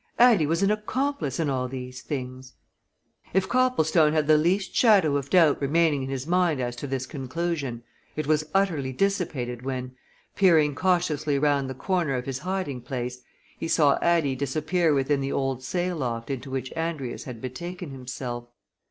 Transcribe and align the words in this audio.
Addie 0.17 0.47
was 0.47 0.63
an 0.63 0.71
accomplice 0.71 1.39
in 1.39 1.47
all 1.47 1.67
these 1.67 2.01
things! 2.01 2.53
If 3.35 3.47
Copplestone 3.47 4.13
had 4.13 4.25
the 4.25 4.35
least 4.35 4.73
shadow 4.73 5.15
of 5.15 5.29
doubt 5.29 5.61
remaining 5.61 6.01
in 6.01 6.09
his 6.09 6.25
mind 6.25 6.59
as 6.59 6.75
to 6.77 6.87
this 6.87 7.05
conclusion, 7.05 7.83
it 8.15 8.25
was 8.25 8.49
utterly 8.51 8.93
dissipated 8.93 9.61
when, 9.61 9.95
peering 10.35 10.73
cautiously 10.73 11.37
round 11.37 11.69
the 11.69 11.75
corner 11.75 12.15
of 12.15 12.25
his 12.25 12.39
hiding 12.39 12.81
place, 12.81 13.21
he 13.59 13.67
saw 13.67 13.99
Addie 14.01 14.35
disappear 14.35 14.91
within 14.95 15.21
the 15.21 15.31
old 15.31 15.61
sail 15.61 15.97
loft 15.97 16.31
into 16.31 16.49
which 16.49 16.73
Andrius 16.75 17.25
had 17.25 17.39
betaken 17.39 17.91
himself. 17.91 18.47